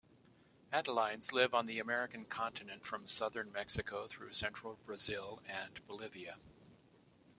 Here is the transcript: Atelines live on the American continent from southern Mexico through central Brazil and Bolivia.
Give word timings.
Atelines 0.73 1.31
live 1.31 1.53
on 1.53 1.67
the 1.67 1.77
American 1.77 2.25
continent 2.25 2.83
from 2.87 3.05
southern 3.05 3.51
Mexico 3.51 4.07
through 4.07 4.31
central 4.33 4.79
Brazil 4.83 5.43
and 5.47 5.79
Bolivia. 5.85 6.39